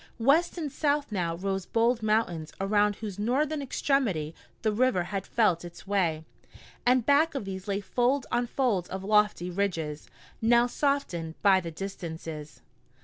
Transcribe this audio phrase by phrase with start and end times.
[0.17, 5.63] West and south now rose bold mountains around whose northern extremity the river had felt
[5.63, 6.25] its way,
[6.87, 10.09] and back of these lay fold on fold of lofty ridges,
[10.41, 12.61] now softened by the distances.